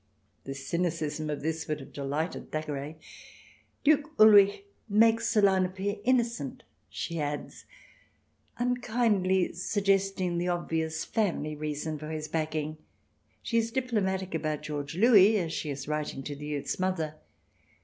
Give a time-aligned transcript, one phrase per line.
[0.45, 2.97] (The cynicism of this would have delighted Thackeray.)"
[3.83, 7.65] Duke Ulrich makes Solane appear innocent," she adds,
[8.57, 12.77] unkindly suggesting the obvious family reason for his backing.
[13.43, 17.17] She is diplomatic about George Louis, as she is writing to the youth's mother.